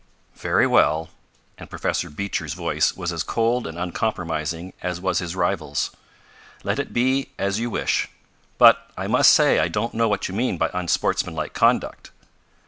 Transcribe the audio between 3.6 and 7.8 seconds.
and uncompromising as was his rival's. "Let it be as your